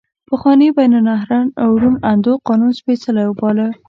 [0.29, 1.47] پخواني بین النهرین
[1.81, 3.67] روڼ اندو قانون سپیڅلی وباله.